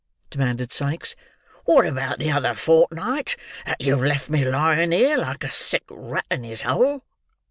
demanded 0.31 0.71
Sikes. 0.71 1.15
"What 1.65 1.85
about 1.85 2.17
the 2.17 2.31
other 2.31 2.55
fortnight 2.55 3.35
that 3.67 3.81
you've 3.81 4.01
left 4.01 4.31
me 4.31 4.43
lying 4.43 4.91
here, 4.91 5.15
like 5.15 5.43
a 5.43 5.51
sick 5.51 5.83
rat 5.91 6.25
in 6.31 6.43
his 6.43 6.63
hole?" 6.63 7.03